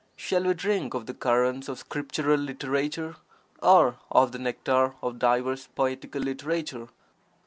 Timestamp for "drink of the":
0.55-1.13